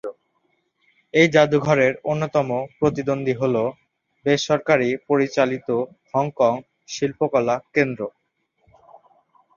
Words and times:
এই 1.13 1.27
জাদুঘরের 1.27 1.93
অন্যতম 2.03 2.47
প্রতিদ্বন্দ্বী 2.79 3.33
হলো 3.33 3.63
বেসরকারী-পরিচালিত 4.25 5.67
হংকং 6.11 6.53
শিল্পকলা 6.87 7.55
কেন্দ্র। 7.75 8.01